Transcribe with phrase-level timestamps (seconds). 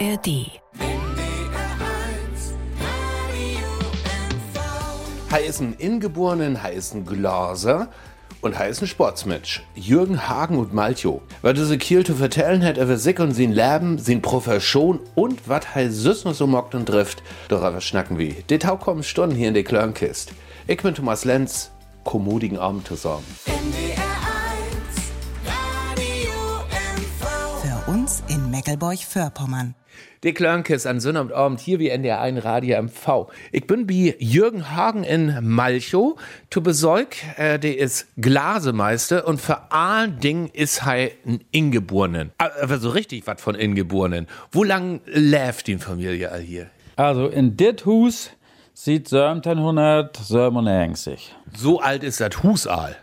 [0.00, 0.60] ARD.
[5.30, 7.88] Heißen Ingeborenen, heißen Glaser
[8.40, 9.62] und heißen Sportsmensch.
[9.74, 11.22] Jürgen Hagen und Malcho.
[11.42, 15.74] Was diese Kiel zu vertellen hat über sich und sein Leben, sein Profession und was
[15.74, 18.34] heißt süß noch so mockt und trifft, darüber schnacken wir.
[18.50, 20.32] Die Tau kommen Stunden hier in der Klörnkist.
[20.66, 21.70] Ich bin Thomas Lenz,
[22.02, 23.24] kommodigen Abend zusammen.
[27.62, 29.74] Für uns in Meckelburg-Vorpommern.
[30.22, 33.26] Die Klörnkist an Sonnabend hier wie NDR1 Radio MV.
[33.52, 36.18] Ich bin bei Jürgen Hagen in Malchow
[36.50, 37.08] zu Besuch.
[37.36, 42.32] Äh, der ist Glasemeister und vor allen Dingen ist er ein Ingeborenen.
[42.38, 44.26] Aber so richtig was von Ingeborenen.
[44.50, 46.70] Wo lang läuft die Familie all hier?
[46.96, 48.30] Also in dit Hus
[48.72, 51.34] sieht 1797.
[51.54, 52.96] So alt ist das Husal.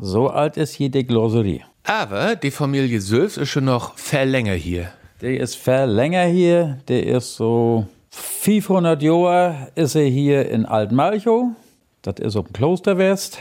[0.00, 1.62] So alt ist hier die Glosserie.
[1.84, 4.92] Aber die Familie Sülfs ist schon noch viel länger hier.
[5.20, 6.78] Der ist viel länger hier.
[6.86, 11.48] Der ist so 500 Jahre ist er hier in Altmalchow.
[12.02, 13.40] Das ist auf dem Klosterwest.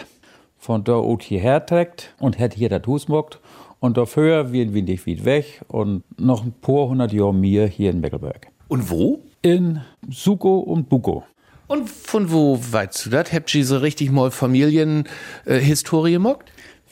[0.57, 3.39] Von da ut hierher trägt und hat hier das Hus mockt.
[3.79, 7.91] Und dafür werden wir nicht weit weg und noch ein paar hundert Jahre mehr hier
[7.91, 8.47] in Meckelberg.
[8.69, 9.19] Und wo?
[9.43, 11.25] In Suko und Buko.
[11.67, 13.31] Und von wo weißt du das?
[13.31, 16.49] Habt ihr so richtig mal Familienhistorie mockt?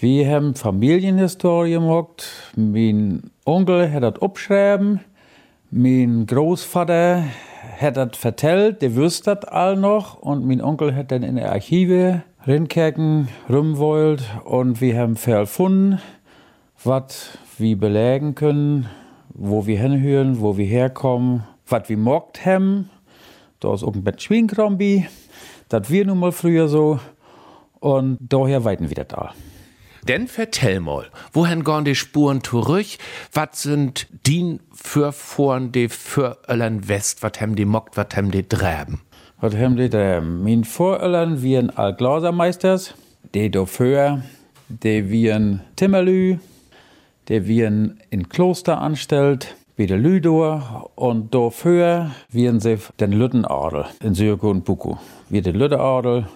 [0.07, 2.27] Wir haben Familienhistorie gemacht.
[2.55, 4.99] Mein Onkel hat das abgeschrieben.
[5.71, 7.23] Mein Großvater
[7.79, 10.21] hat das vertellt, der wüsste das all noch.
[10.21, 14.21] Und mein Onkel hat dann in der Archive rinkerken, rumwollt.
[14.43, 15.99] Und wir haben viel gefunden,
[16.83, 18.85] was wir belegen können,
[19.29, 22.91] wo wir hinhören, wo wir herkommen, was wir mockt haben.
[23.59, 25.07] Da ist auch ein Bett Schwinkrombi.
[25.67, 26.99] Das wir nun mal früher so.
[27.79, 29.33] Und daher weiten wir das da.
[30.07, 32.85] Denn vertell mal, wohin gehen die Spuren zurück?
[33.33, 37.23] Was sind die für vorn, die für Öllern West?
[37.23, 39.01] Was haben die mockt, was haben die dräben?
[39.41, 40.43] Was haben die dräben?
[40.43, 42.93] Mein Voröllern wir Altglasermeisters,
[43.33, 44.21] die dafür,
[44.69, 46.37] die wir Timmerlü,
[47.27, 47.67] die wir
[48.11, 54.65] in Kloster anstellt, wie der Lüdor, und dafür wir sie den Lüttenadel in Syrko und
[54.65, 54.97] Buku.
[55.29, 56.27] Wir den Lüttenadel,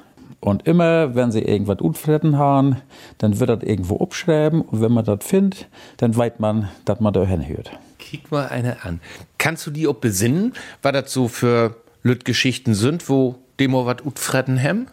[0.41, 2.77] und immer, wenn sie irgendwas unfretten haben,
[3.17, 4.61] dann wird das irgendwo abschreiben.
[4.61, 5.67] Und wenn man das findet,
[5.97, 7.71] dann weiß man, dass man da hinhört.
[7.97, 9.01] Kick mal eine an.
[9.37, 14.61] Kannst du die auch besinnen, was das so für Lütgeschichten sind, wo Demo was unfretten
[14.61, 14.87] haben?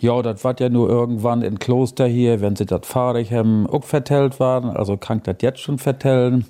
[0.00, 3.84] Ja, das war ja nur irgendwann in Kloster hier, wenn sie das fahrig haben, auch
[3.84, 4.68] vertellt waren.
[4.68, 6.44] Also kann ich das jetzt schon vertellen.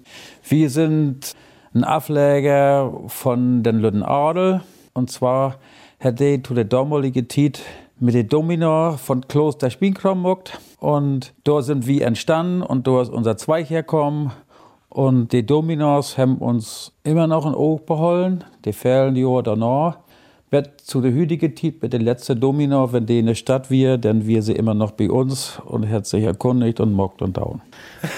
[0.49, 1.35] Wir sind
[1.75, 4.63] ein Ableger von den Lütten Adel.
[4.95, 5.59] Und zwar
[6.01, 7.61] hat die zu der damaligen Zeit
[8.03, 10.59] mit den Domino von Kloster Spienkrom muckt.
[10.79, 14.33] Und da sind wir entstanden und da ist unser Zweig herkommen.
[14.89, 18.41] Und die Dominos haben uns immer noch ein Auge behalten.
[18.65, 19.99] Die fehlen die Jahre danach.
[20.51, 23.97] Wird zu der hütigen Zeit mit den letzten Domino, wenn die in der Stadt wir,
[23.97, 27.63] dann wir sie immer noch bei uns und hat sich erkundigt und mockt und down.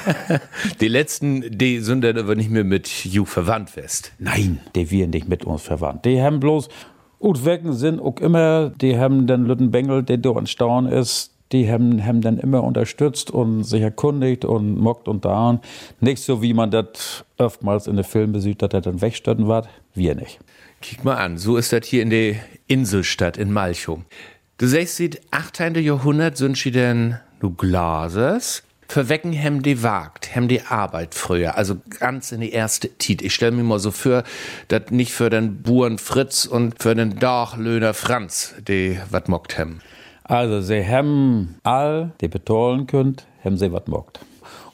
[0.81, 4.13] die letzten, die sind dann aber nicht mehr mit you verwandt fest.
[4.19, 6.07] Nein, die wir nicht mit uns verwandt.
[6.07, 6.69] Die haben bloß
[7.19, 12.05] Gut, Wecken sind auch immer, die haben den Lüttenbengel, der da entstanden ist, die haben,
[12.05, 15.61] haben dann immer unterstützt und sich erkundigt und mockt und da.
[16.01, 19.69] Nicht so, wie man das oftmals in den Filmen sieht, dass er dann wegstötten wird.
[19.95, 20.41] Wir nicht.
[20.83, 22.35] Kick mal an, so ist das hier in der
[22.67, 24.01] Inselstadt in Malchow.
[24.59, 25.77] Du sagst, seit 18.
[25.77, 31.77] Jahrhundert sind sie denn du Glases, verwecken hem die wagt, hem die Arbeit früher, also
[31.99, 33.23] ganz in die erste Tit.
[33.23, 34.25] Ich stell mir mal so für,
[34.69, 39.81] dass nicht für den Buren Fritz und für den Dachlöhner Franz, die wat mockt hem.
[40.25, 44.21] Also sie haben all, die betonen könnt, haben sie wat mockt.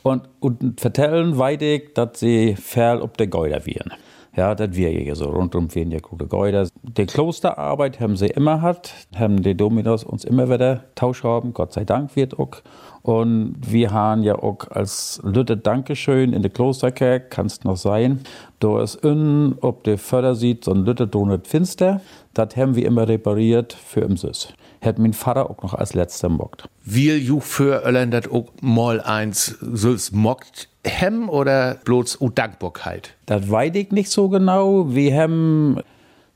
[0.02, 3.92] Und, und vertellen weitig, dass sie ferl ob der Geuder wären.
[4.36, 6.68] Ja, das wir hier so rundum wären ja gute Geuder.
[6.82, 11.72] Die Klosterarbeit haben sie immer hat, haben die Dominos uns immer wieder Tausch haben, Gott
[11.72, 12.62] sei Dank wird auch.
[13.02, 18.20] Und wir haben ja auch als Lütte Dankeschön in der Klosterkerk, kannst noch sein.
[18.60, 22.00] Da ist innen, ob der Förder sieht, so ein Lütte Donut finster.
[22.34, 24.52] Das haben wir immer repariert für im Süß.
[24.80, 26.68] Hat mein Vater auch noch als letzter mockt.
[26.84, 33.16] Will ju für Öllern das auch mal eins Süß mockt hem oder bloß Dankbarkeit?
[33.26, 34.94] Das weiß ich nicht so genau.
[34.94, 35.80] Wir haben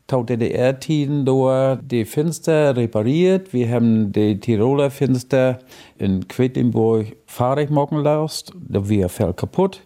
[0.06, 1.24] Tau DDR-Tiden
[1.88, 3.54] die Fenster repariert.
[3.54, 5.60] Wir haben die Tiroler Fenster
[5.96, 8.52] in Quedlinburg fahrig machen lassen.
[8.68, 9.80] Da war viel kaputt.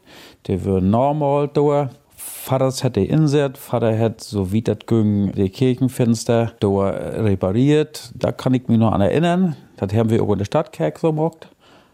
[0.47, 1.91] Die waren normal da.
[2.17, 8.11] Vater hat die insert, Vater hat, so wie das ging, die Kirchenfenster da repariert.
[8.15, 9.55] Da kann ich mich noch an erinnern.
[9.77, 11.49] Das haben wir auch in der Stadtkerk so gemacht.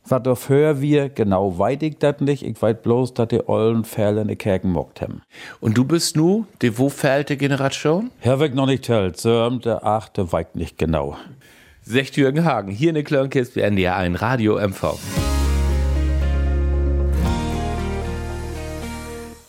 [0.07, 2.43] Was dafür wir, genau weiß ich das nicht.
[2.45, 5.23] Ich weiß bloß, dass die ollen Fälle in die Kerken mockt haben.
[5.61, 8.11] Und du bist nu die wofällte Generation?
[8.21, 11.17] Herr weg noch nicht tellt, so der achte weiß nicht genau.
[11.83, 14.99] Secht Jürgen Hagen, hier in der Klörnkist bei NDR ein Radio MV.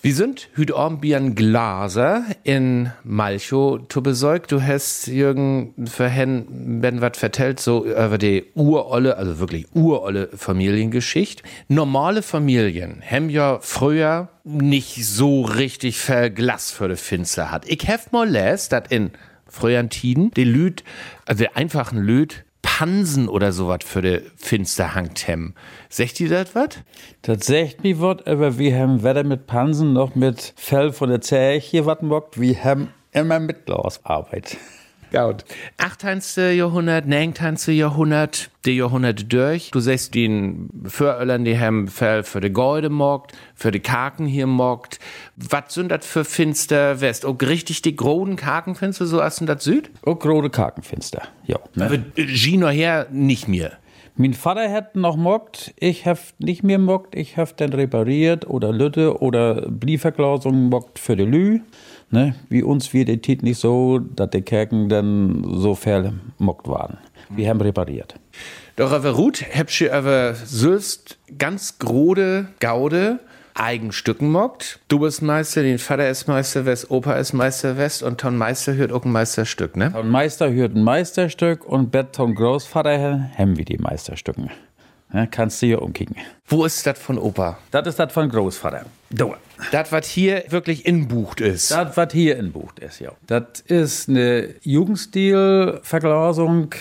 [0.05, 1.01] Wir sind heute Abend
[1.35, 4.51] Glaser in Malchow zu besorgt.
[4.51, 6.45] Du hast, Jürgen, vorhin,
[6.79, 11.41] wenn was vertellt, so über die urolle, also wirklich urolle Familiengeschichte.
[11.69, 17.67] Normale Familien haben ja früher nicht so richtig viel Glas für die Finster hat.
[17.67, 19.09] Ich hab mal les, dass in
[19.47, 20.83] früheren Tiden die Lüd,
[21.25, 25.53] also die einfachen Lüd, Pansen oder sowas für de Finster hangt hem.
[25.87, 30.91] Secht ihr das sagt mir wat, aber wir haben weder mit Pansen noch mit Fell
[30.91, 34.57] von der Zeche wat mockt, wir haben immer mit Glasarbeit.
[35.11, 35.45] Gut.
[35.77, 36.55] 18.
[36.55, 37.75] Jahrhundert, 19.
[37.75, 39.71] Jahrhundert, die Jahrhunderte durch.
[39.71, 44.47] Du siehst den Föröllern, die haben Fell für die Gäude mockt, für die Kaken hier
[44.47, 44.99] mockt.
[45.37, 47.25] Was sind das für Finster West?
[47.25, 49.91] Auch richtig die großen Kakenfinster, so hast du das Süd?
[50.05, 51.59] Auch große Kakenfinster, ja.
[51.75, 51.85] Ne?
[51.85, 53.73] Aber Gino her nicht mehr.
[54.17, 58.71] Mein Vater hat noch mockt, ich hab nicht mehr mockt, ich hab dann repariert oder
[58.71, 61.59] Lütte oder Blieferglasung mockt für die Lü.
[62.11, 62.35] Ne?
[62.49, 66.97] Wie uns wird die Tit nicht so, dass die Kerken dann so vermockt waren.
[67.29, 68.15] Wir haben repariert.
[68.75, 73.19] Doch aber Ruth, habt ihr aber selbst ganz grode Gaude
[73.57, 74.79] Eigenstücken mockt.
[74.89, 78.75] Du bist Meister, den Vater ist Meister West, Opa ist Meister West und Ton Meister
[78.75, 79.93] hört auch ein Meisterstück, ne?
[79.93, 84.51] Ton Meister hört ein Meisterstück und Bett Ton Großvater haben wir die Meisterstücken.
[85.15, 86.17] Ja, kannst du hier umkicken.
[86.45, 87.57] Wo ist das von Opa?
[87.71, 88.83] Das ist das von Großvater.
[89.09, 89.29] Da.
[89.71, 91.71] Das, was hier wirklich inbucht ist.
[91.71, 93.13] Das, was hier inbucht ist, ja.
[93.25, 96.75] Das ist eine Jugendstil-Verglasung,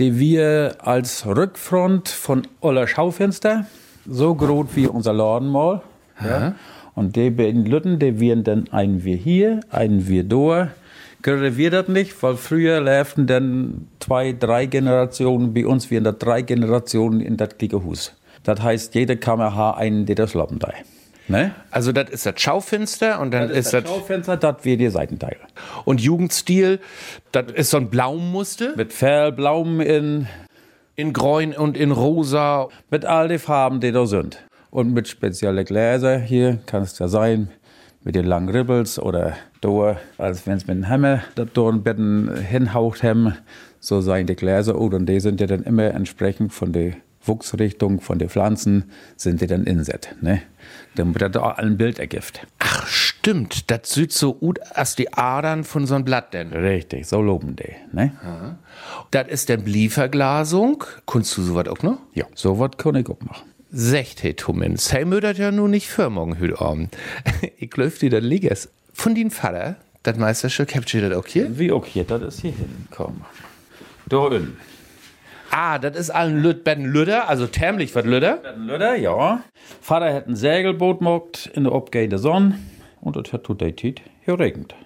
[0.00, 3.66] die wir als Rückfront von aller Schaufenster,
[4.04, 5.80] so groß wie unser Laden mal,
[6.22, 6.56] ja.
[6.96, 10.72] Und die beiden Lütten, die werden dann einen wir hier, einen wir da.
[11.24, 16.18] Gerade wir das nicht, weil früher laufen dann zwei, drei Generationen, bei uns werden das
[16.18, 18.12] drei Generationen in das gleiche Haus.
[18.42, 20.68] Das heißt, jede Kammer hat einen, der das Lappen da.
[21.28, 21.54] Ne?
[21.70, 24.76] Also das ist das Schaufenster und dann Das ist ist das das Schaufenster, das wir
[24.76, 25.38] die Seitenteile.
[25.86, 26.78] und Jugendstil,
[27.32, 30.26] das ist so ein Blaumuster Mit Fell, Blaum in,
[30.94, 32.68] in Gräun und in Rosa.
[32.90, 34.44] mit all den Farben, die da sind.
[34.70, 37.48] Und mit speziellen Gläser hier kann es ja sein,
[38.04, 41.82] mit den langen Ribbels oder da, als wenn es mit dem Hammer da durch den
[41.82, 43.34] Betten hinhaucht haben,
[43.80, 44.78] so seien die Gläser.
[44.78, 46.94] Oh, und die sind ja dann immer entsprechend von der
[47.26, 50.14] Wuchsrichtung, von den Pflanzen, sind die dann inset.
[50.20, 50.42] Ne?
[50.94, 52.46] Damit das auch ein Bild ergibt.
[52.58, 56.52] Ach stimmt, das sieht so gut als die Adern von so einem Blatt denn.
[56.52, 57.72] Richtig, so loben die.
[57.92, 58.12] Ne?
[59.10, 60.84] Das ist dann Blieferglasung.
[61.06, 61.98] Kunst du sowas auch noch?
[62.12, 63.53] Ja, so was kann ich auch machen.
[63.76, 64.76] Secht he Tummen.
[64.76, 66.96] Sei mödert ja nun nicht für morgen hüt Abend.
[67.58, 68.70] ich glaub dir das Liges.
[68.92, 69.74] Von den Vater,
[70.04, 71.58] das Meisterstück, habt ihr das auch hier?
[71.58, 73.24] Wie auch hier, das ist hier hinkommen.
[74.08, 74.56] Da in.
[75.50, 78.38] Ah, das ist ein Lüt, Ben Lüder, also tämlich was Lüder.
[78.56, 79.42] Lüder, ja.
[79.80, 82.60] Vater hat ein Segelboot gemacht in der abgehenden Sonne
[83.00, 84.76] und das hat tut die Zeit geregnet.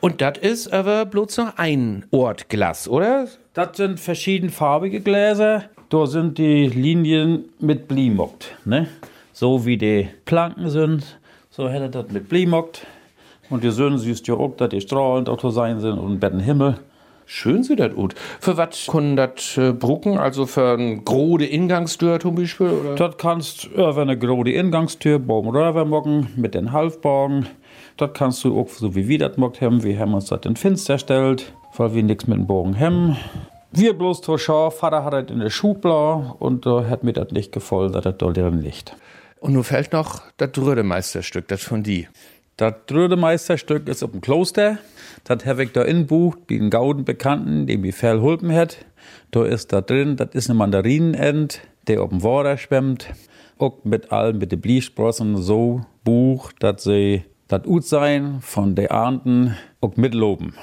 [0.00, 3.28] Und das ist aber bloß noch ein Ort Glas, oder?
[3.52, 5.64] Das sind verschiedenfarbige Gläser.
[5.92, 8.86] Da sind die Linien mit Blie mockt, ne?
[9.34, 11.18] So wie die Planken sind,
[11.50, 12.86] so hätte das mit Blie mockt.
[13.50, 16.78] Und die Söhne siehst ja auch, dass die strahlend auch sein sind und betten Himmel.
[17.26, 18.14] Schön sieht das gut.
[18.40, 20.16] Für was können das äh, brucken?
[20.16, 22.70] Also für ein grode Ingangstür zum Beispiel?
[22.70, 22.94] Oder?
[22.94, 27.50] Das kannst über eine große Ingangstür bauen mocken mit den Halfbogen.
[27.98, 29.82] Das kannst du auch so wie wir das mockt haben.
[29.82, 33.18] Wir haben uns das in Finster stellt, weil wir nichts mit dem Bogen haben.
[33.74, 37.30] Wir bloß zur Schau, Vater hat das in der Schublade und da hat mir das
[37.30, 38.94] nicht gefallen, dass das da drin liegt.
[39.40, 42.06] Und nun fällt noch das dritte Meisterstück, das von die.
[42.58, 44.76] Das dritte Meisterstück ist auf dem Kloster.
[45.24, 48.76] Das habe ich da in Buch, den Gauden Bekannten, dem ich viel hulpen hat.
[49.30, 53.08] Da ist da drin, das ist eine Mandarinenend, der auf dem Wasser schwimmt.
[53.56, 58.90] Auch mit allem, mit den Bliesprossen so Buch, dass sie das gut sein von den
[58.90, 60.54] Ahnden auch mitloben,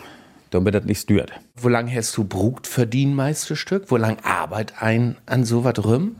[0.51, 1.32] damit das nicht stört.
[1.56, 3.86] Wo lang hast du brugt für die Meisterstück?
[3.88, 6.18] Wo lang arbeit ein an so was rum?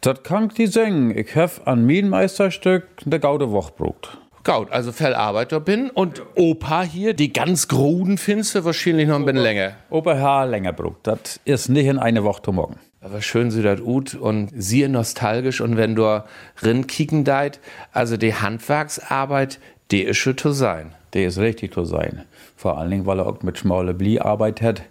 [0.00, 1.16] Das kann ich dir sagen.
[1.16, 4.18] Ich habe an mein Meisterstück eine Gaude Woche brucht.
[4.44, 9.40] Gaut, also Fellarbeiter bin und Opa hier, die ganz groden Finste, wahrscheinlich noch ein bisschen
[9.40, 9.72] länger.
[9.88, 10.98] Opa Haar länger brucht.
[11.04, 12.76] Das ist nicht in eine Woche zu morgen.
[13.00, 16.22] Aber schön sie das gut und siehe nostalgisch und wenn du
[16.62, 17.60] rin kicken deit,
[17.92, 19.58] also die Handwerksarbeit,
[19.90, 20.94] die ist schon zu sein.
[21.14, 22.24] Der ist richtig zu sein.
[22.56, 24.82] Vor allen Dingen, weil er auch mit schmaler Blie Arbeit hat,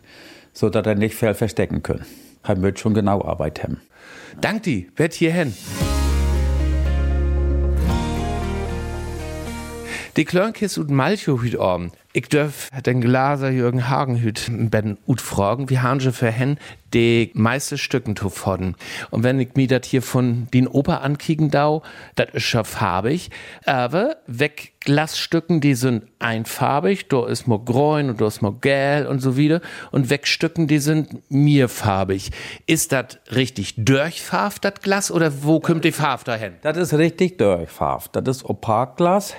[0.54, 2.06] so dass er nicht viel verstecken kann.
[2.44, 3.82] Er wird schon genau Arbeit haben.
[4.42, 5.32] Dank die, werd hier
[10.16, 11.92] Die Klörnkis und Malcho hüt orm.
[12.16, 16.60] Ich dürf den Glaser Jürgen Hagen hüt ben ut fragen, wie han für hen
[16.94, 18.76] de meiste Stücken zu fodden.
[19.10, 21.82] Und wenn ich mir dat hier von den Oper ankicken dau,
[22.14, 23.32] dat is schon farbig.
[23.66, 29.08] Aber weg Glasstücken, die sind einfarbig, da ist mo grün und da ist mo gel
[29.08, 29.62] und so wieder.
[29.90, 32.30] Und weg Stücken, die sind mirfarbig.
[32.68, 36.54] Ist dat richtig durchfarbt, dat Glas, oder wo kommt die Farbe dahin?
[36.62, 38.16] Das ist richtig durchfarbt.
[38.16, 39.34] Das ist Opakglas.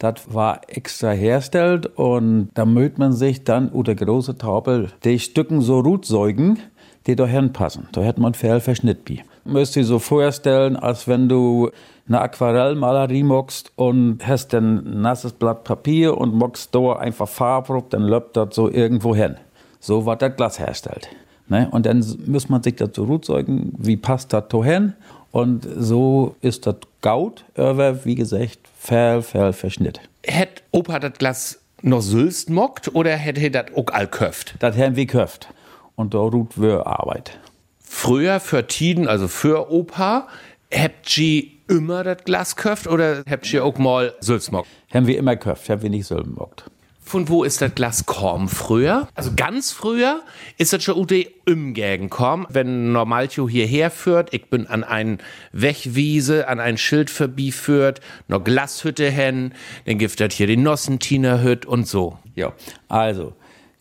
[0.00, 5.60] Das war extra hergestellt und da mögt man sich dann unter große Taubel die Stücken
[5.60, 6.58] so gut säugen,
[7.06, 7.86] die da hinpassen.
[7.92, 9.20] Da hätte man viel Verschnitt bi.
[9.44, 11.70] Müsst ihr so vorstellen, als wenn du
[12.08, 18.02] eine Aquarellmalerie mockst und hast ein nasses Blatt Papier und mockst da einfach Farbe dann
[18.02, 19.36] läuft das so irgendwo hin.
[19.80, 21.10] So wird das Glas hergestellt.
[21.48, 21.68] Ne?
[21.70, 24.94] Und dann muss man sich dazu gut säugen, wie passt das da hin.
[25.32, 30.00] Und so ist das Gaut, aber wie gesagt, Fell, Fell, Verschnitt.
[30.24, 34.54] Hätt Opa das Glas noch sülst mockt oder hätte er das auch all köft?
[34.58, 35.48] Das haben wir köft.
[35.96, 37.38] Und da ruht wir Arbeit.
[37.80, 40.28] Früher für Tiden, also für Opa,
[40.72, 44.68] habt ihr immer das Glas köft oder habt ihr auch mal sülst mockt?
[44.92, 46.64] Haben wir immer köft, haben wir nicht Sülben mockt.
[47.10, 49.08] Von wo ist das Glas kommen früher?
[49.16, 50.20] Also ganz früher
[50.58, 54.32] ist das schon Ute umgegen kommen, wenn Normaltio hierher führt.
[54.32, 55.18] Ich bin an einen
[55.50, 59.54] Wegwiese, an ein Schild vorbeiführt, noch Glashütte hin,
[59.86, 62.16] dann gibt das hier die Nossentiner Hüt und so.
[62.36, 62.52] Ja,
[62.86, 63.32] also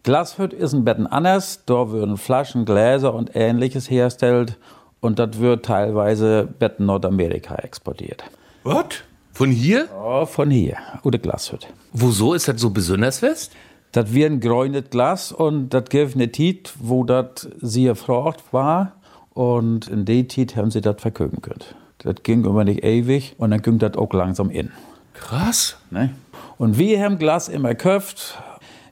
[0.01, 1.65] Glashütte ist ein Betten anders.
[1.67, 4.57] Da würden Flaschen, Gläser und ähnliches hergestellt
[5.01, 8.23] und das wird teilweise Betten Nordamerika exportiert.
[8.63, 9.03] Was?
[9.39, 9.87] Von hier?
[9.95, 11.67] Ja, von hier, oder Glashütte.
[11.93, 13.53] Wieso ist das so besonders fest?
[13.93, 18.97] Das wird ein gräunet Glas und das gibt eine Tit, wo das sehr gefragt war.
[19.33, 21.63] Und in der Tit haben sie das verkögen können.
[21.99, 24.73] Das ging immer nicht ewig und dann ging das auch langsam in.
[25.13, 25.77] Krass.
[25.89, 26.13] Ne?
[26.57, 28.37] Und wir haben Glas immer gekauft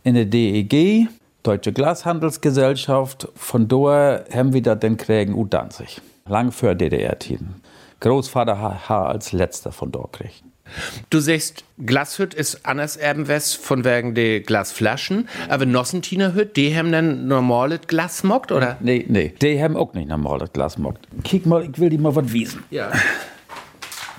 [0.06, 1.10] in der DEG,
[1.44, 3.28] Deutsche Glashandelsgesellschaft.
[3.36, 6.00] Von dort haben wir das dann kriegen u Danzig.
[6.26, 7.67] Lang für DDR-Tiden.
[8.00, 10.44] Großvater hat als letzter von dort gekriegt.
[11.10, 16.92] Du sagst, Glashüt ist anders Erbenwest von wegen der Glasflaschen, aber Nossentiner Hüt, die haben
[16.92, 18.78] dann normales Glas mockt, oder?
[18.82, 21.08] Nee, nee, die haben auch nicht normales Glas mockt.
[21.24, 22.64] Kick mal, ich will dir mal was wiesen.
[22.70, 22.92] Ja.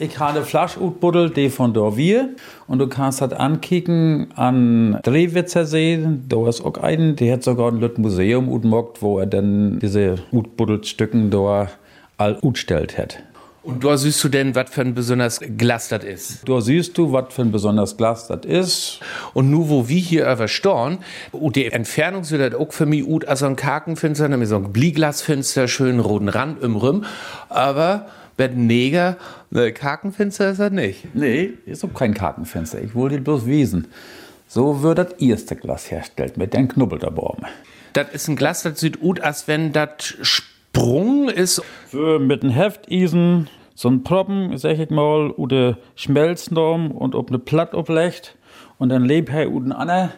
[0.01, 2.31] Ich habe eine Flasche utbuddelt, die von Dorvier.
[2.69, 5.99] Und du kannst das ankicken an Drehwitzer See.
[6.29, 10.17] Da ist auch einen, der hat sogar ein Lütt Museum utmockt, wo er dann diese
[10.31, 11.69] utbuddelt Stücken da
[12.17, 13.25] all utstellt hat.
[13.69, 16.49] Und da siehst du denn, was für ein besonders Glas das ist.
[16.49, 19.01] Da siehst du, was für ein besonders Glas das ist.
[19.35, 21.01] Und nu, wo wir hier überstorn,
[21.33, 24.73] und die Entfernung sieht das auch für mich gut als ein Kakenfenster, nämlich so ein
[24.73, 27.05] Blieglasfenster, schönen roten Rand im Rim.
[27.51, 28.07] Aber
[28.39, 29.19] den Neger,
[29.51, 31.15] ne, Kakenfenster ist das nicht.
[31.15, 32.81] Nee, ist auch kein Kartenfenster.
[32.81, 33.89] Ich wollte bloß wiesen.
[34.47, 37.13] So wird das erste Glas hergestellt, mit den Knubbel da.
[37.93, 40.15] Das ist ein Glas, das sieht gut, als wenn das
[40.75, 41.63] Sprung ist.
[41.87, 47.39] Für mit einem Heftisen, so ein Proppen, sag ich mal, oder Schmelznorm und ob eine
[47.39, 48.37] Platt oblegt
[48.79, 50.11] und dann lebt er unten an.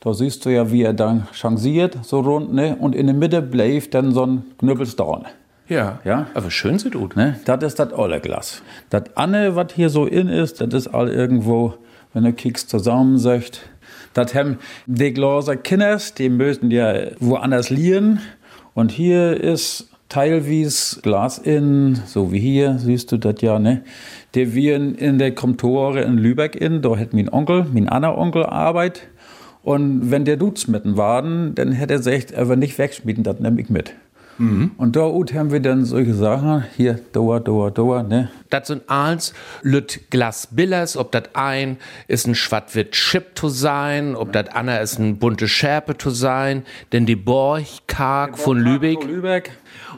[0.00, 2.76] Da siehst du ja, wie er dann changiert, so rund, ne?
[2.78, 5.26] Und in der Mitte bleibt dann so ein Knüppelsdorn.
[5.68, 6.00] Ja.
[6.04, 6.26] Ja?
[6.34, 7.16] Aber schön sieht gut.
[7.16, 7.38] Ne?
[7.44, 8.62] Das ist das olle Glas.
[8.90, 11.74] Das Anne, was hier so in ist, das ist all irgendwo,
[12.12, 13.60] wenn du kickst zusammensöcht.
[14.14, 18.20] Das haben die Glaser Kinders, die müssen ja woanders liegen.
[18.74, 23.82] Und hier ist teilweise Glas in, so wie hier, siehst du das ja, ne?
[24.34, 28.18] Der wir in, in der Komtore in Lübeck in, da hat mein Onkel, mein anderer
[28.18, 29.08] Onkel Arbeit.
[29.62, 33.40] Und wenn der Dudes mitten waren, dann hätte er gesagt, er will nicht wegschmieden, das
[33.40, 33.94] nehme ich mit.
[34.40, 38.30] Und da haben wir dann solche Sachen, hier, Doa, Doa, Doa, ne?
[38.48, 41.76] Das sind eins, Lüt Glas Billers, ob das ein
[42.08, 46.64] ist ein schwatt-wit Chip zu sein, ob das andere ist ein bunte Schärpe zu sein,
[46.92, 49.04] denn die Borch, Karg von Lübeck.
[49.04, 49.50] Lübeck.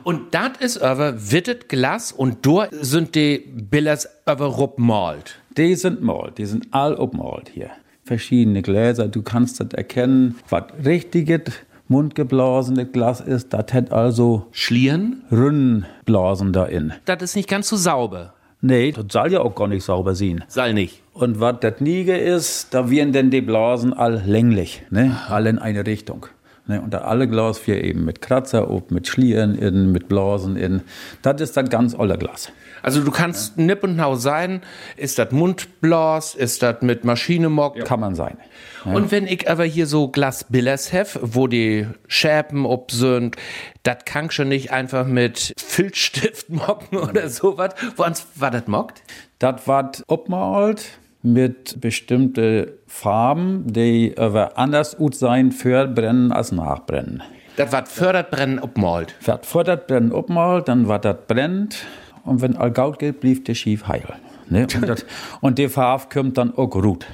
[0.02, 5.37] Und das ist aber wittet Glas und dort sind die Billers aber ruppmalt.
[5.56, 7.70] Die sind malt, die sind all obmalt hier.
[8.04, 11.42] Verschiedene Gläser, du kannst das erkennen, was richtiges,
[11.88, 13.52] mundgeblasene Glas ist.
[13.52, 15.24] Das hat also Schlieren?
[15.30, 16.92] Rinnenblasen da in.
[17.04, 18.34] Das ist nicht ganz so sauber.
[18.60, 20.44] Nee, das soll ja auch gar nicht sauber sein.
[20.46, 21.02] Soll nicht.
[21.12, 25.18] Und was das Niege ist, da werden denn die Blasen all länglich, ne?
[25.28, 26.26] All in eine Richtung.
[26.66, 30.56] Ne, und da alle Glas wir eben mit Kratzer, ob mit Schlieren in, mit Blasen
[30.56, 30.82] in.
[31.22, 32.52] Das ist das ganz olle Glas.
[32.82, 33.64] Also du kannst ja.
[33.64, 34.62] nipp und nau sein.
[34.96, 36.34] Ist das Mundblas?
[36.34, 37.76] Ist das mit Maschine mock?
[37.76, 37.84] Ja.
[37.84, 38.36] Kann man sein.
[38.84, 38.92] Ja.
[38.92, 43.36] Und wenn ich aber hier so Glas Billers hef, wo die Schäpen ob sind,
[43.84, 47.74] das kann schon nicht einfach mit Filzstift mocken oder sowas.
[47.96, 49.02] Woans war das mockt?
[49.38, 57.22] Das war obmalt mit bestimmten Farben, die aber anders gut sein für Brennen als Nachbrennen.
[57.56, 59.14] Das war fördert Brennen obmalt.
[59.24, 61.86] Das fördert Brennen obmalt, dann war das brennt
[62.25, 64.05] und wenn all Gaut geht, blieb der schief heil.
[64.49, 64.67] Ne?
[64.75, 65.07] Und, das,
[65.41, 67.07] und die Farbe kommt dann auch gut.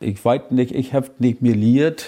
[0.00, 2.06] Ich weiß nicht, ich habe nicht mir liert.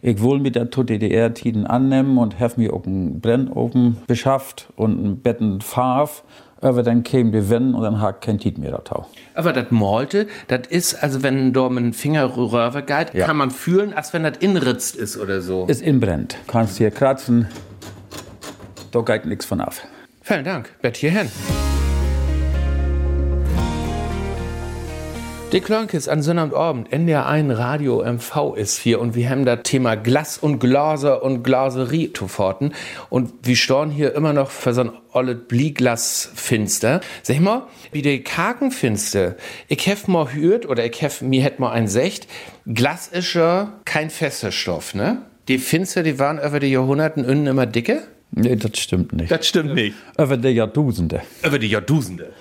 [0.00, 5.20] Ich will mit der DDR-Tiden annehmen und habe mir auch einen Brennofen beschafft und einen
[5.20, 6.22] Betten Farbe
[6.62, 10.28] aber dann käme die Wände und dann hat kein Tiet mehr da Aber das Malte,
[10.46, 13.26] das ist, also wenn da mit dem Finger rüber geht, ja.
[13.26, 15.66] kann man fühlen, als wenn das inritzt ist oder so.
[15.66, 16.36] Ist inbrennt.
[16.46, 17.48] Kannst hier kratzen,
[18.92, 19.74] da geht nichts von ab.
[20.22, 21.28] Vielen Dank, Bett hierhin.
[25.52, 30.38] Dick Klonkes an Sonnabendabend, NDR1 Radio MV ist hier und wir haben das Thema Glas
[30.38, 32.72] und Glaser und Glaserie zu forten
[33.10, 37.02] und wir storn hier immer noch für so ein olles Blieglas finster.
[37.22, 39.36] Sag mal, wie die Kakenfinster,
[39.68, 42.28] ich hef mal hört oder ich hef, mir hätt mal ein Secht,
[42.64, 45.20] Glas ist ja kein fester Stoff, ne?
[45.48, 48.04] Die Finster, die waren über die Jahrhunderten innen immer dicke?
[48.30, 49.30] Nee, das stimmt nicht.
[49.30, 49.94] Das stimmt nicht.
[50.16, 51.20] Über die Jahrtausende.
[51.44, 52.32] Über die Jahrtausende.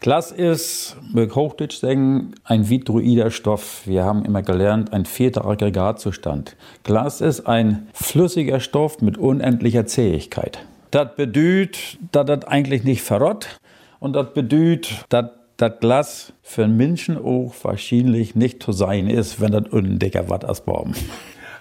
[0.00, 3.82] Glas ist, mit Hochdeutsch sagen, ein vitroider Stoff.
[3.84, 6.56] Wir haben immer gelernt, ein vierter Aggregatzustand.
[6.84, 10.64] Glas ist ein flüssiger Stoff mit unendlicher Zähigkeit.
[10.90, 13.60] Das bedeutet, dass das eigentlich nicht verrott
[13.98, 15.26] und das bedeutet, dass
[15.58, 20.30] das Glas für einen Menschen auch wahrscheinlich nicht zu sein ist, wenn das unten dicker
[20.30, 20.94] wird als Baum.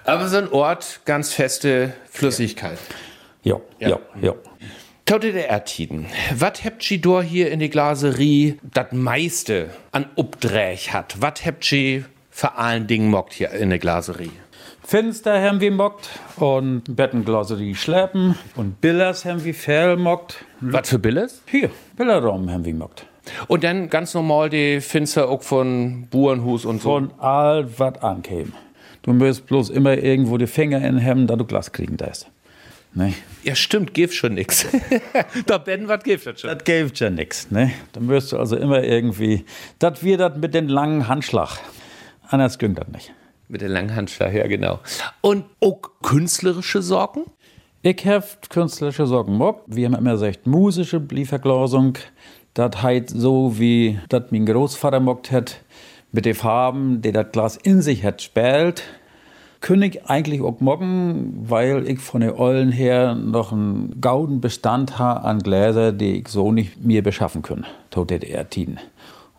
[0.05, 2.77] Aber so ein Ort, ganz feste Flüssigkeit.
[3.43, 3.99] Ja, ja, ja.
[4.21, 4.33] ja.
[5.09, 6.05] Tote der Erdtiden.
[6.37, 11.15] Was habt ihr da hier in der Glaserie das meiste an Obdräch hat?
[11.19, 14.29] Was habt ihr vor allen Dingen mockt hier in der Glaserie?
[14.83, 20.45] Fenster haben wir mockt und Bettenglaserie schleppen und Billers haben wir viel mockt.
[20.61, 21.41] Was für Billers?
[21.47, 23.07] Hier, Billerraum haben wir mockt.
[23.47, 26.89] Und dann ganz normal die Fenster auch von Burenhus und so?
[26.91, 28.51] Von all was ankäme.
[29.01, 32.29] Du musst bloß immer irgendwo die Finger in Hemden, da du Glas kriegen darfst.
[32.93, 33.13] Nee.
[33.43, 34.65] Ja, stimmt, gibt schon nichts.
[35.45, 36.49] da Ben, was gibt das schon?
[36.49, 37.51] Das gibt ja nichts.
[37.51, 37.71] Ne?
[37.93, 39.45] Da wirst du also immer irgendwie.
[39.77, 41.59] Das wird das mit dem langen Handschlag.
[42.27, 43.13] Anders ging das nicht.
[43.47, 44.79] Mit dem langen Handschlag, ja, genau.
[45.21, 47.25] Und auch künstlerische Sorgen?
[47.81, 49.63] Ich habe künstlerische Sorgen mock.
[49.67, 51.97] Wir haben immer gesagt, musische Blieferglasung.
[52.53, 55.61] Das heißt so, wie das mein Großvater mockt hat,
[56.11, 58.83] mit den Farben, die das Glas in sich hat, spielt
[59.61, 65.23] König eigentlich auch morgen, weil ich von den Eulen her noch einen gauden Bestand habe
[65.25, 67.65] an Gläser, die ich so nicht mir beschaffen kann.
[67.89, 68.79] Totet er Tien.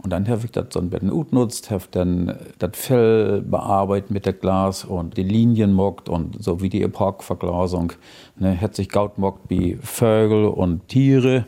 [0.03, 4.25] Und dann habe ich das so ein bisschen nutzt, habe dann das Fell bearbeitet mit
[4.25, 7.93] dem Glas und die Linien mockt und so wie die Epochverglasung.
[8.37, 11.47] Ne, hat sich gaut mockt wie Vögel und Tiere.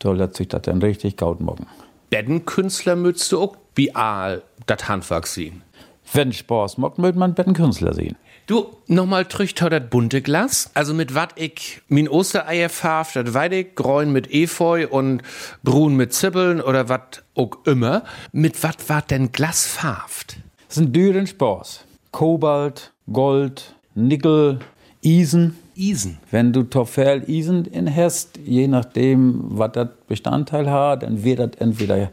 [0.00, 1.66] Da lässt sich das dann richtig gaut mocken.
[2.10, 5.62] Bettenkünstler müsst du auch wie Aal das Handwerk sehen.
[6.12, 8.16] Wenn Spaß macht, möchte man einen Künstler sehen.
[8.46, 10.70] Du, nochmal trücht das bunte Glas.
[10.74, 15.22] Also mit wat ich min Ostereier farf, das weide ich gräun mit Efeu und
[15.62, 18.04] brun mit Zibbeln oder wat auch immer.
[18.32, 20.36] Mit wat wat denn Glas farft?
[20.68, 21.84] Das ein düren Spaß.
[22.10, 24.58] Kobalt, Gold, Nickel,
[25.00, 25.56] Isen.
[25.74, 26.18] Isen.
[26.30, 31.50] Wenn du Toffel Isen in hast, je nachdem, was das Bestandteil hat, dann wird das
[31.58, 32.12] entweder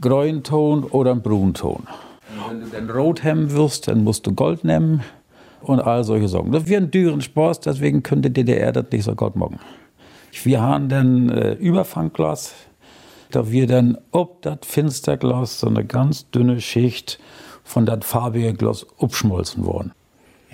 [0.00, 1.86] Grünton oder ein Brunton.
[2.48, 5.02] Wenn du dann rot haben wirst, dann musst du Gold nehmen
[5.62, 6.52] und all solche Sachen.
[6.52, 9.58] Das wird ein düren Sport, deswegen könnte DDR das nicht so gut machen.
[10.44, 12.54] Wir haben dann äh, Überfangglas,
[13.30, 17.18] da wir dann ob das Finsterglas so eine ganz dünne Schicht
[17.64, 19.92] von das farbige Glas abschmolzen worden.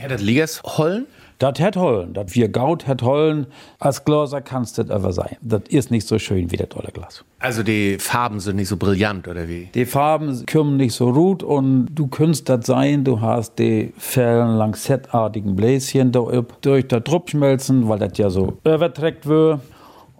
[0.00, 1.06] Ja, das Ligas Hollen?
[1.38, 3.46] Das hat Hollen, das wir Gaut hat Hollen.
[3.78, 5.36] Als Glaser kannst das aber sein.
[5.42, 7.24] Das ist nicht so schön wie das tolle Glas.
[7.38, 9.68] Also die Farben sind nicht so brillant, oder wie?
[9.74, 14.56] Die Farben kommen nicht so gut und du könntest das sein, du hast die fällen
[14.56, 16.24] langsettartigen Bläschen da
[16.62, 19.60] durch das Druckschmelzen, weil das ja so überträgt wird.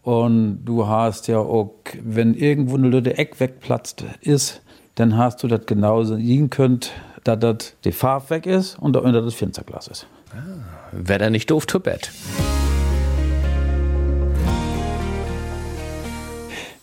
[0.02, 1.72] Und du hast ja auch,
[2.04, 4.60] wenn irgendwo eine Lütte Eck wegplatzt ist,
[4.96, 6.92] dann hast du das genauso sehen könnt,
[7.24, 10.06] dass das die Farbe weg ist und da unter das Fensterglas ist.
[10.32, 12.10] Ah, Wäre er nicht doof zu Bett.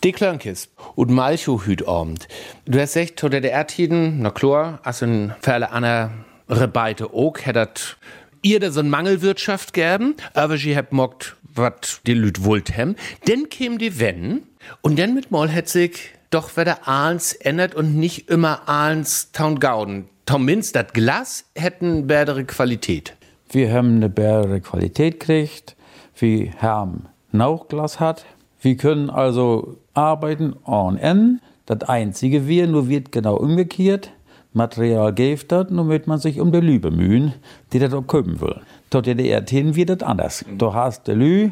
[0.02, 2.28] Die Klönkis und Malcho hüt abend.
[2.66, 6.10] Du hast gesagt, oder der Erdtiden, na klar, als ein für alle andere
[6.48, 7.96] Rebeite auch, hättet
[8.42, 12.96] ihr da so ein Mangelwirtschaft geben, aber sie habt mockt, wat die Lüt wollt hem.
[13.26, 14.42] Dann käm die Wenn
[14.82, 19.58] und dann mit Moll hat sich doch wieder Ahlens ändert und nicht immer Ahlens Town
[19.58, 20.08] Gauden.
[20.26, 23.14] Tom Minz, das Glas hätten bessere Qualität.
[23.54, 25.76] Wir haben eine bessere Qualität gekriegt,
[26.16, 28.24] wie Herm Nauchglas hat.
[28.60, 31.40] Wir können also arbeiten on N.
[31.64, 34.10] Das einzige wir, nur wird genau umgekehrt.
[34.54, 37.32] Material gibt das, nur wird man sich um die Lü bemühen,
[37.72, 38.60] die das auch köpen will.
[38.90, 40.44] Dort in der Athen wird das anders.
[40.58, 41.50] Du hast die Lü,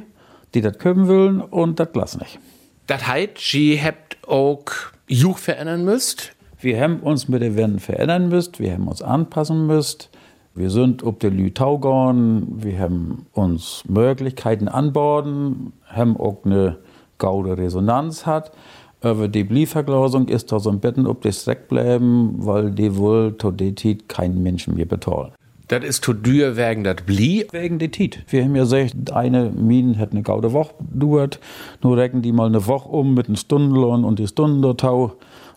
[0.55, 2.41] die das köpen wollen und das Glas nicht.
[2.89, 4.65] Das heißt, sie habt auch
[5.07, 6.33] Juch verändern müsst?
[6.61, 10.11] Wir haben uns mit den Wänden verändern müsst, wir haben uns anpassen müsst.
[10.55, 16.77] Wir sind ob der Lü taugon, wir haben uns Möglichkeiten anborden, haben auch eine
[17.17, 18.53] gaude Resonanz hat.
[19.01, 23.33] Aber die Blieferglasung ist da so ein bisschen ob das Dreck bleiben, weil die wohl
[23.33, 25.33] to die Tit kein Menschen mehr bezahlen.
[25.69, 27.47] Das ist zu dür wegen das Blie?
[27.51, 28.23] Wegen der Tit.
[28.29, 31.41] Wir haben ja gesagt, eine Mine hat eine gaude Woche gedauert.
[31.83, 35.13] Nur recken die mal eine Woche um mit einem Stundenlohn und die Stunden tau.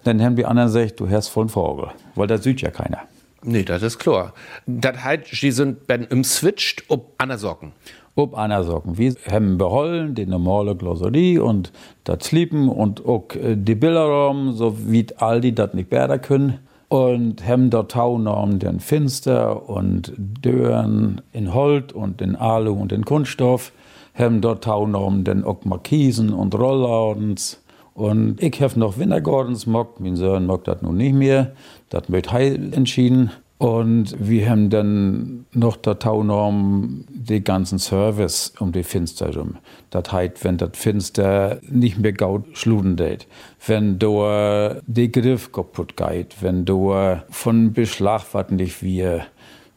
[0.05, 1.89] Dann haben die anderen gesagt, du hast voll Vogel.
[2.15, 2.99] Weil das sieht ja keiner.
[3.47, 4.33] Nee, das ist klar.
[4.65, 7.73] Das heißt, sie sind ben im Switcht ob Anna Socken.
[8.15, 8.97] Ob einer Socken.
[8.97, 11.71] Wir haben behollen die normale Gloserie und
[12.05, 16.59] das Sleepen und auch äh, die Bilderraum, so wie all die das nicht besser können.
[16.87, 23.05] Und haben dort Taunormen den Finster und Dören in Holt und in Alu und in
[23.05, 23.73] Kunststoff.
[24.15, 27.61] Haben dort Taunormen den auch Markisen und Rolllaudens.
[27.95, 31.53] Und ich habe noch Wintergardens mockt, mein Sohn mockt das nun nicht mehr.
[31.89, 33.31] Das wird heil entschieden.
[33.57, 39.55] Und wir haben dann noch der Taunorm den ganzen Service um die Finster rum.
[39.91, 43.27] Das heißt, wenn das Finster nicht mehr gaut schluden date,
[43.65, 49.25] wenn da der Griff kaputt geht, wenn da von Beschlag was nicht wir,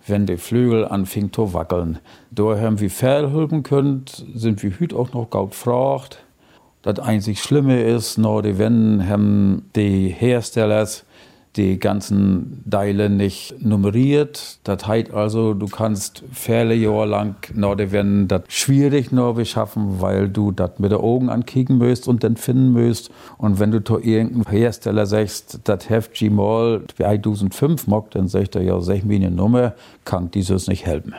[0.08, 2.00] wenn die Flügel anfing zu wackeln.
[2.32, 6.24] Da haben wir Fellhülpen können, sind wir hüt auch noch gaut fracht.
[6.88, 11.04] Das einzig Schlimme ist, nur die wenn haben die Herstellers
[11.54, 14.58] die ganzen Teile nicht nummeriert.
[14.64, 20.30] Das heißt also, du kannst viele Jahre lang noch wenn das schwierig noch beschaffen, weil
[20.30, 23.10] du das mit den Augen ankicken müsst und dann finden müsst.
[23.36, 28.62] Und wenn du zu irgendeinem Hersteller sagst, das Heft G-Mall 2005 mag, dann sagt er
[28.62, 29.74] ja, sag mir eine Nummer,
[30.06, 31.12] kann dieses nicht helfen.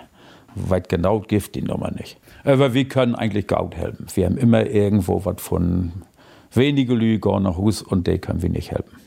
[0.55, 2.17] Weit genau gibt die Nummer nicht.
[2.43, 4.07] Aber wir können eigentlich gut helfen.
[4.13, 5.91] Wir haben immer irgendwo was von
[6.53, 8.97] wenige Lüge nach Hus und die können wir nicht helfen.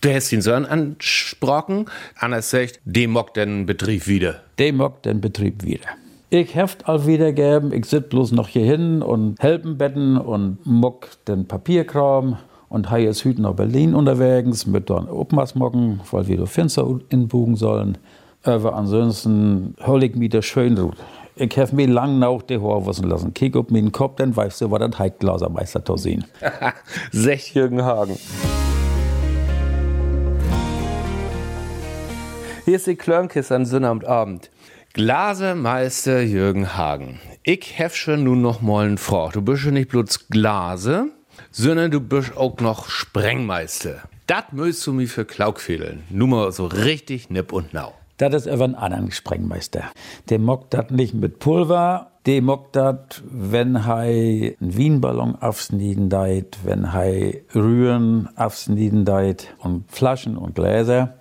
[0.00, 1.86] Du hast den Sohn ansprochen.
[2.18, 4.42] Anna sagt, dem mockt den Betrieb wieder.
[4.58, 5.88] Dem mockt den Betrieb wieder.
[6.28, 11.08] Ich heft all wiedergeben, ich sit bloß noch hier hin und helfen betten und mock
[11.28, 16.46] den Papierkram und habe jetzt heute nach Berlin unterwegs mit dann Obmasmocken, weil wir do
[16.46, 17.96] Fenster inbugen sollen.
[18.42, 20.96] Aber ansonsten hol ich mir das schön gut.
[21.38, 23.34] Ich habe mir lang nach die Haare wissen lassen.
[23.34, 26.24] Kick auf meinen Kopf, dann weißt du, was das Heidglasermeister to sehen.
[27.12, 28.18] Sech Jürgen Hagen.
[32.64, 34.50] Hier ist die Klörnkiste an Sonnabendabend.
[34.94, 37.20] Glasemeister Jürgen Hagen.
[37.42, 39.28] Ich hef schon nun noch mal einen Frau.
[39.28, 41.10] Du bist schon nicht bloß Glase,
[41.50, 44.04] sondern du bist auch noch Sprengmeister.
[44.26, 46.04] Das müsst du mir für Klauk fehlen.
[46.08, 47.92] Nur mal so richtig nipp und nau.
[48.18, 49.84] Das ist aber ein anderer Sprengmeister.
[50.30, 56.58] Der mockt das nicht mit Pulver, der mockt das, wenn hei einen Wienballon aufsnieden deit,
[56.64, 61.18] wenn hei Rühren aufsnieden deit und Flaschen und Gläser.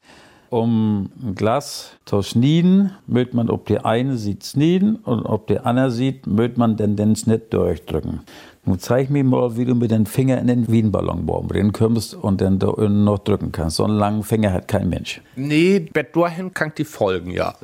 [0.50, 5.66] Um ein Glas zu schnieden, mögt man, ob der eine sieht schnieden und ob der
[5.66, 8.22] andere sieht, mögt man denn den Schnitt durchdrücken.
[8.67, 12.41] Nun zeig mir mal, wie du mit den Finger in den Wienballon bringen kommst und
[12.41, 13.78] dann da noch drücken kannst.
[13.78, 15.21] So einen langen Finger hat kein Mensch.
[15.36, 17.54] Nee, bet dahin kann die folgen, ja.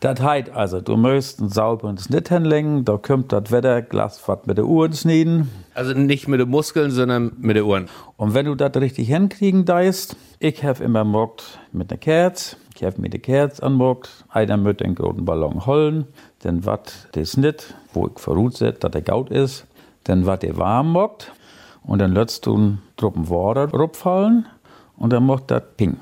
[0.00, 4.56] Das heißt also, du möchtest einen sauberen Schnitt hinlegen, da kommt das Wetterglas was mit
[4.56, 5.50] der Uhren schnieden.
[5.74, 7.88] Also nicht mit den Muskeln, sondern mit den Ohren.
[8.16, 12.84] Und wenn du das richtig hinkriegen deist, ich habe immer mockt mit einer Kerze, ich
[12.84, 16.06] habe mir die Kerze anmockt, einer mit den großen Ballon holen,
[16.40, 19.66] dann wat der Schnitt, wo ich voraussetze, dass der gaut ist,
[20.04, 21.32] dann wat der warm mockt
[21.82, 24.46] und dann lässt du einen Truppen Wasser rupfallen
[24.96, 25.96] und dann macht das Ping.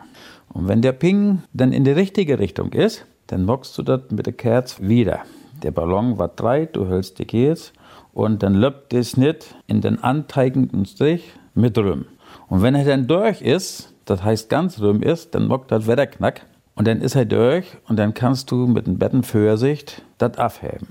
[0.48, 4.26] Und wenn der Ping dann in die richtige Richtung ist, dann mockst du das mit
[4.26, 5.20] der Kerze wieder.
[5.62, 7.72] Der Ballon war dreit, du hältst die Kerze
[8.12, 12.06] und dann löppt das nicht in den anteigenden Strich mit Rüm.
[12.48, 16.46] Und wenn er dann durch ist, das heißt ganz Rüm ist, dann mockt das Wetterknack
[16.74, 20.88] und dann ist er durch und dann kannst du mit dem Bettenförsicht das abheben.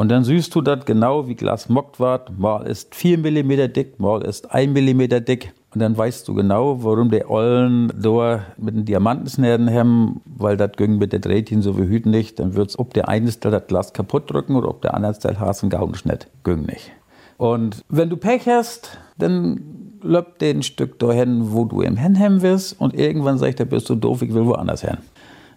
[0.00, 2.38] Und dann siehst du das genau wie Glas mockt wird.
[2.38, 5.52] Mal ist 4 mm dick, mal ist 1 mm dick.
[5.74, 10.72] Und dann weißt du genau, warum die Ollen da mit den Diamantensnäden haben, weil das
[10.78, 12.38] ging mit der Drehtchen so wie Hüt nicht.
[12.38, 15.38] Dann wird's, ob der eine Teil das Glas kaputt drücken oder ob der andere Teil
[15.38, 16.28] Hasen nicht.
[16.44, 16.90] Ging nicht.
[17.36, 19.60] Und wenn du Pech hast, dann
[20.02, 23.90] löppt den Stück dahin, wo du im Hen haben wirst und irgendwann sagt er, bist
[23.90, 24.96] du doof, ich will woanders hin.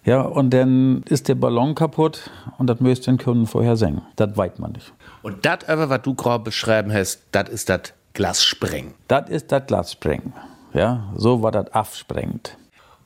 [0.05, 4.01] Ja, und dann ist der Ballon kaputt und das müsst den Kunden vorher singen.
[4.17, 4.93] Das weiß man nicht.
[5.21, 8.93] Und das aber, was du gerade beschreiben hast, das ist das Glassprengen.
[9.07, 10.33] Das ist das Glassprengen.
[10.73, 12.57] Ja, so war das aufsprengend.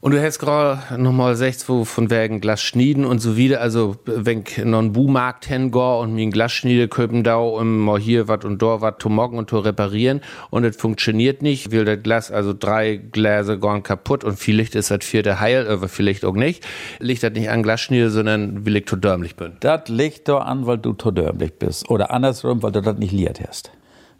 [0.07, 3.59] Und du hast gerade nochmal gesagt, wo von wegen Glas schnieden und so wieder.
[3.59, 7.79] Also, wenn ich noch einen Buhmarkt hingehe und mir ein Glas schniede, köpen da um
[7.79, 11.71] mal hier was und da was zu morgen und zu reparieren und es funktioniert nicht,
[11.71, 15.89] will das Glas, also drei Gläser gehen kaputt und vielleicht ist das vierte heil, aber
[15.89, 16.65] vielleicht auch nicht.
[16.99, 19.57] Liegt das nicht an Glasschniede, sondern will ich zu dörmlich bin.
[19.59, 21.89] Das liegt da an, weil du zu dörmlich bist.
[21.89, 23.73] Oder andersrum, weil du das nicht liert hast.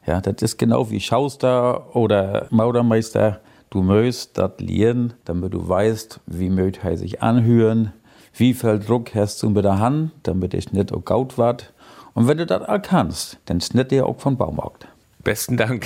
[0.05, 3.39] Ja, das ist genau wie Schauster oder Maurermeister.
[3.69, 7.91] Du möchtest das lernen, damit du weißt, wie möcht er sich anhören,
[8.33, 11.73] wie viel Druck hast du mit der Hand, damit es nicht auch gaut wird.
[12.13, 14.87] Und wenn du das all kannst, dann schnitt dir auch von Baumarkt.
[15.23, 15.85] Besten Dank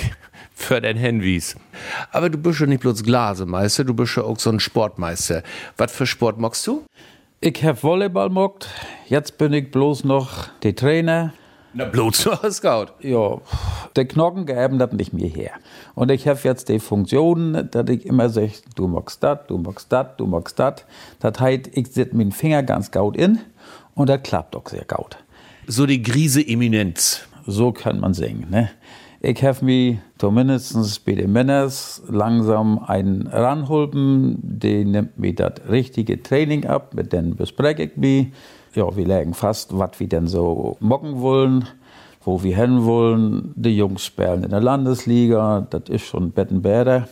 [0.54, 1.56] für dein Hinwies.
[2.12, 5.42] Aber du bist ja nicht bloß Glasemeister, du bist ja auch so ein Sportmeister.
[5.76, 6.84] Was für Sport magst du?
[7.40, 8.68] Ich hab Volleyball mockt.
[9.08, 11.32] Jetzt bin ich bloß noch der Trainer
[11.74, 12.86] na, bloß Scout.
[13.00, 13.38] Ja,
[13.96, 15.52] der Knochen geben das nicht mehr her.
[15.94, 19.90] Und ich habe jetzt die Funktion, dass ich immer sage, du magst das, du magst
[19.90, 20.84] das, du magst das.
[21.20, 23.38] Das heißt, ich setze meinen Finger ganz gut in
[23.94, 25.16] und das klappt auch sehr gut.
[25.66, 27.22] So die Grise-Eminenz.
[27.46, 28.70] So kann man singen, ne?
[29.24, 31.70] Ich habe mich zumindest bei den Männern
[32.08, 38.28] langsam einen ranholpen, der nimmt mir das richtige Training ab, mit dem bespreche ich mich
[38.74, 41.68] ja, wir legen fast, was wir denn so mocken wollen,
[42.24, 43.52] wo wir hin wollen.
[43.56, 47.08] Die Jungs spielen in der Landesliga, das ist schon Bettenbäder.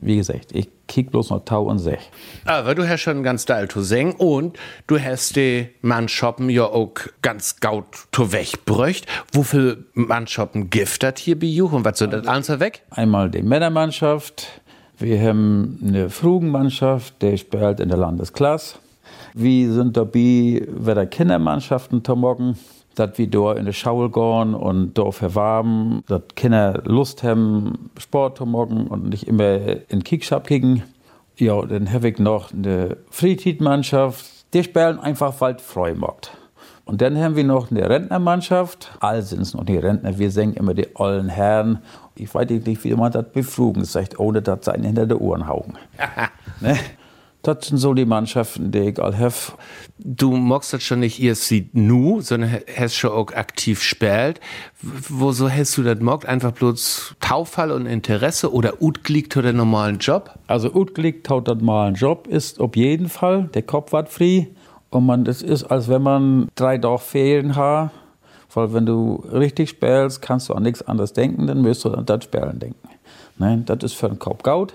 [0.00, 2.10] Wie gesagt, ich kick bloß noch Tau und Sech.
[2.44, 6.92] Aber du hast schon ganz Teil zu singen und du hast die Mannschappen ja auch
[7.20, 9.06] ganz gaut zu wegbröcht.
[9.32, 12.82] Wofür Mannschappen giftet hier bei Juch und was sind das alles weg?
[12.90, 14.60] Einmal die Männermannschaft.
[14.98, 18.76] Wir haben eine Frugenmannschaft, die spielt in der Landesklasse.
[19.40, 22.58] Wir sind dabei, bei der Kindermannschaften zu machen,
[22.96, 28.38] dass wir dort in die Schule gehen und dort verwarmen, dass Kinder Lust haben, Sport
[28.38, 30.82] zu machen und nicht immer in Kickshop kicken.
[31.36, 34.24] Ja, dann habe ich noch eine Freizeitmannschaft,
[34.54, 36.32] die spielen einfach, weil Freude macht.
[36.84, 38.90] Und dann haben wir noch eine Rentnermannschaft.
[38.98, 40.18] All sind es noch die Rentner.
[40.18, 41.78] Wir singen immer die ollen Herren.
[42.16, 45.46] Ich weiß nicht, wie man das befrugen sagt, ohne dass sie einen hinter die Ohren
[45.46, 45.78] hauen.
[46.60, 46.76] ne?
[47.48, 49.32] Das sind so die Mannschaften, die ich all habe.
[49.96, 54.38] Du magst das schon nicht wie nu, sondern hast schon auch aktiv gespielt.
[54.82, 56.26] Wieso hast du das mogt?
[56.26, 60.38] Einfach bloß Taufall und Interesse oder utgliegt oder normalen Job?
[60.46, 63.48] Also utgliegt hat den normalen Job ist auf jeden Fall.
[63.54, 64.48] Der Kopf wird frei.
[64.90, 67.92] Und man, das ist, als wenn man drei Tage Ferien hat.
[68.52, 72.04] Weil wenn du richtig spielst, kannst du an nichts anderes denken, dann müsst du an
[72.04, 72.88] das Spielen denken.
[73.38, 74.74] Nein, das ist für den Kopf gut.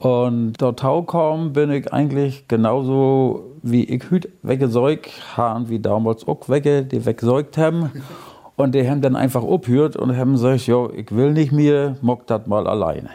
[0.00, 6.48] Und dort kam bin ich eigentlich genauso wie ich heute weggesäugt habe, wie damals auch
[6.48, 7.92] wegge, die weggesäugt haben.
[8.56, 12.26] Und die haben dann einfach abgehört und haben gesagt, ja, ich will nicht mehr, mock
[12.26, 13.10] das mal alleine.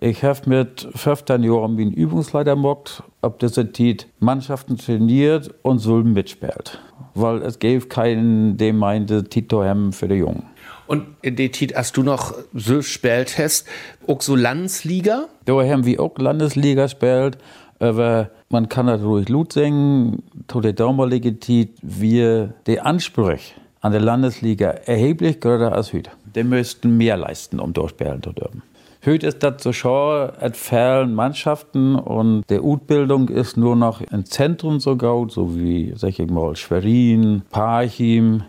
[0.00, 5.96] Ich habe mit 15 Jahren meinen Übungsleiter mockt, ob das Zeit Mannschaften trainiert und so
[5.96, 6.78] mitspielt.
[7.14, 10.44] Weil es gäbe keinen, der meinte, Tito haben für die Jungen.
[10.88, 13.68] Und in der Zeit, als du noch so gespielt hast,
[14.06, 15.26] auch so Landesliga?
[15.44, 17.36] Da haben wir auch Landesliga gespielt,
[17.78, 20.22] aber man kann das ruhig laut singen.
[20.48, 26.10] Zu der damaligen Zeit, wir die Ansprüche an der Landesliga erheblich größer als heute.
[26.34, 28.62] Die müssten mehr leisten, um dort spielen zu dürfen.
[29.04, 34.24] Heute ist das so schon, es fehlen Mannschaften und die Utbildung ist nur noch im
[34.24, 38.42] Zentrum so gut, so wie, sag ich mal, Schwerin, Parchim,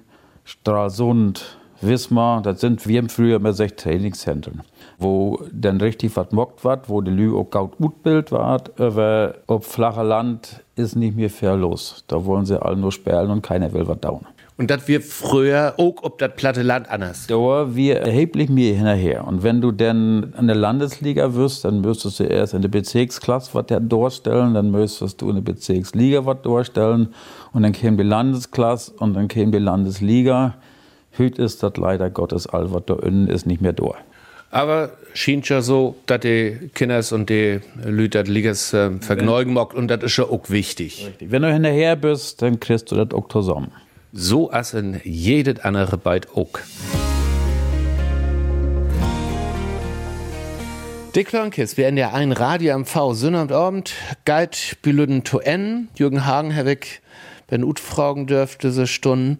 [0.45, 4.61] Stralsund, Wismar, das sind, wir haben früher immer sechs Trainingszentren,
[4.97, 9.65] wo dann richtig was mockt wird, wo die Lü auch gut Utbild war, aber auf
[9.65, 12.03] flacher Land ist nicht mehr viel los.
[12.07, 14.25] Da wollen sie alle nur sperren und keiner will was down.
[14.59, 17.27] Und das wir früher auch ob das platte Land anders.
[17.27, 19.25] Da wir erheblich mehr hinterher.
[19.25, 23.51] Und wenn du denn an der Landesliga wirst, dann müsstest du erst in der Bezirksklasse
[23.53, 27.13] was durchstellen, dann müsstest du in der Bezirksliga was durchstellen
[27.53, 30.55] und dann käme die Landesklasse und dann käme die Landesliga.
[31.19, 33.93] Heute ist das leider Gottes all, was da innen ist, nicht mehr da.
[34.51, 39.73] Aber schien ja so, dass die Kinder und die Leute das Ligas äh, vergnügen mag
[39.73, 41.05] und das ist ja auch wichtig.
[41.05, 41.29] Richtig.
[41.29, 43.73] Wenn du hinterher bist, dann kriegst du das auch zusammen.
[44.13, 46.58] So als in jedes andere Byte auch.
[51.15, 55.89] Dick Lörnkes, wir in der ein Radio am V, Sonnabend Abend, Geit Bülüden to N,
[55.95, 57.01] Jürgen Hagen, Herwig,
[57.49, 59.39] wenn Ut fragen dürfte, diese Stunden.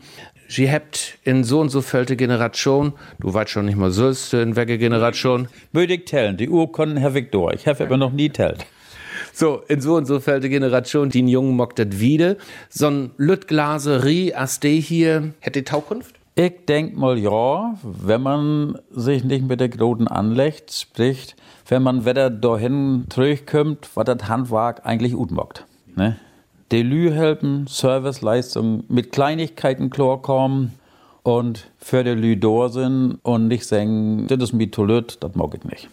[0.52, 4.56] Sie habt in so und so fällte Generation, du weißt schon nicht mal so, in
[4.56, 5.48] welche Generation.
[5.74, 8.66] Ich tellen, die Uhr konnten Herr Victor, ich habe aber noch nie tellt.
[9.32, 12.36] So, in so und so fällte Generation, die Jungen mockt das wieder.
[12.68, 16.16] So ein Lüttglaserie, as de hier, hätte Taukunft?
[16.34, 21.36] Ich denk mal ja, wenn man sich nicht mit der Groten anlegt, spricht,
[21.68, 25.68] wenn man wieder dahin zurückkommt, was das Handwerk eigentlich gut macht.
[25.96, 26.18] Ne?
[26.72, 30.74] Die Lü helfen, Serviceleistungen mit Kleinigkeiten klarkommen
[31.24, 35.56] und für die Lü da sind und nicht sagen, das ist mir toilet, das mag
[35.56, 35.90] ich nicht.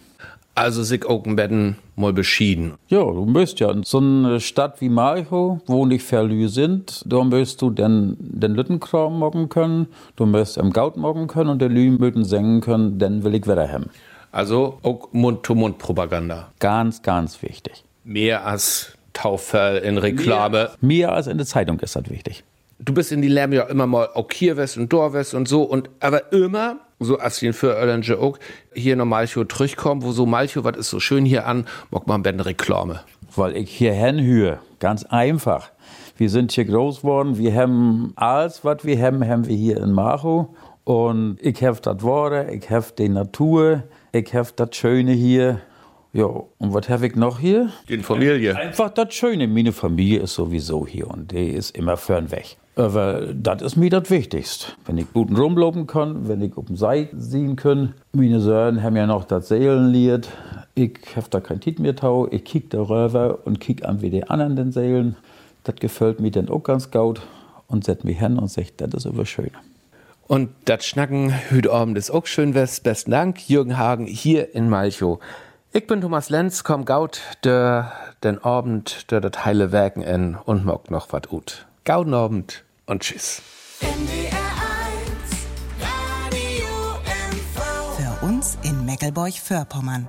[0.54, 2.74] Also sich Okenbetten mal beschieden.
[2.88, 7.24] Ja, du müsst ja in so eine Stadt wie Malchow, wo nicht Verlü sind, da
[7.24, 9.86] müsst du den, den Lüttenkram morgen können,
[10.16, 13.44] du müsst im Gaut morgen können und der Lü müssen singen können, dann will ich
[13.44, 13.86] wieder hem.
[14.32, 16.48] Also auch Mund-to-Mund-Propaganda.
[16.58, 17.84] Ganz, ganz wichtig.
[18.04, 20.70] Mehr als Tauffell in Reklame.
[20.82, 22.44] Mehr als in der Zeitung ist das wichtig.
[22.78, 25.48] Du bist in die Lärme ja immer mal auch hier west und dort west und
[25.48, 28.38] so und aber immer so als den für Erlanger auch
[28.74, 32.26] hier noch Malcho zurückkommen, wo so Malcho, was ist so schön hier an, mag man
[32.26, 33.00] eine Reklame.
[33.34, 34.58] Weil ich hier hinhöre.
[34.80, 35.70] Ganz einfach.
[36.18, 39.92] Wir sind hier groß geworden, wir haben alles, was wir haben, haben wir hier in
[39.92, 40.54] Macho.
[40.84, 45.60] Und ich habe das Worte, ich habe die Natur, ich habe das Schöne hier.
[46.16, 47.70] Ja, und was habe ich noch hier?
[47.90, 48.56] Die Familie.
[48.56, 49.46] Einfach das Schöne.
[49.46, 52.56] Meine Familie ist sowieso hier und die ist immer fern weg.
[52.74, 54.68] Aber das ist mir das Wichtigste.
[54.86, 57.92] Wenn ich gut rumlaufen kann, wenn ich auf dem Seil sehen kann.
[58.12, 60.26] Meine Söhne haben ja noch das Seelenlied.
[60.74, 62.28] Ich habe da kein Tit mehr tau.
[62.30, 65.16] Ich kick da rüber und kick an wie die anderen den Seelen.
[65.64, 67.20] Das gefällt mir dann auch ganz gut.
[67.68, 69.50] Und set mich hin und sagt, das ist aber schön.
[70.28, 72.54] Und das Schnacken heute Abend ist auch schön.
[72.54, 75.20] Besten Dank, Jürgen Hagen hier in Malchow.
[75.76, 77.92] Ich bin Thomas Lenz, komm gaut der
[78.24, 81.66] den Abend der das heile Werken in und mag noch wat gut.
[81.84, 83.42] Gauden Abend und tschüss.
[87.98, 90.08] Für uns in Meckelburg-Vorpommern.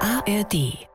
[0.00, 0.88] ARD